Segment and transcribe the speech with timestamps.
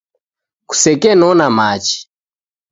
[0.69, 1.97] Kusekenona machi.